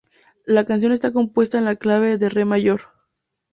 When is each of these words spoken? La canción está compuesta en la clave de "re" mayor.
La 0.47 0.65
canción 0.65 0.93
está 0.93 1.13
compuesta 1.13 1.59
en 1.59 1.65
la 1.65 1.75
clave 1.75 2.17
de 2.17 2.27
"re" 2.29 2.43
mayor. 2.43 2.81